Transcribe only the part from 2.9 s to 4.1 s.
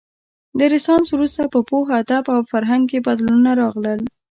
کې بدلونونه راغلل.